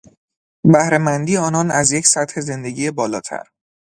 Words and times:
بهره 0.71 0.97
مندی 0.97 1.37
آنان 1.37 1.71
از 1.71 1.91
یک 1.91 2.07
سطح 2.07 2.41
زندگی 2.41 2.91
بالاتر 2.91 3.43